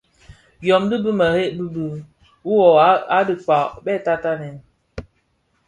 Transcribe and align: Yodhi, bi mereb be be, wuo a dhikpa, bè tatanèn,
Yodhi, 0.67 0.97
bi 1.03 1.11
mereb 1.19 1.53
be 1.57 1.65
be, 1.75 1.85
wuo 2.47 2.67
a 3.17 3.19
dhikpa, 3.27 3.57
bè 3.85 3.93
tatanèn, 4.05 4.57